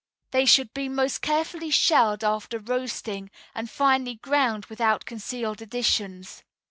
They 0.31 0.45
should 0.45 0.73
be 0.73 0.89
most 0.89 1.21
carefully 1.21 1.69
shelled 1.69 2.23
after 2.23 2.57
roasting 2.57 3.29
and 3.53 3.69
finely 3.69 4.15
ground 4.15 4.65
without 4.65 5.05
concealed 5.05 5.61
additions. 5.61 6.43